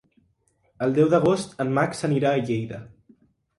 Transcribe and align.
El 0.85 0.95
deu 0.95 1.11
d'agost 1.11 1.53
en 1.67 1.75
Max 1.77 2.03
anirà 2.11 2.33
a 2.39 2.43
Lleida. 2.51 2.83